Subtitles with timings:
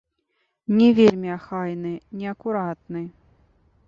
[0.77, 1.91] Не вельмі ахайны,
[2.21, 3.01] неакуратны.